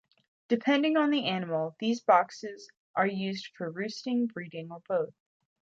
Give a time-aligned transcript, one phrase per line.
[0.47, 5.13] Depending on the animal, these boxes are used for roosting, breeding, or both.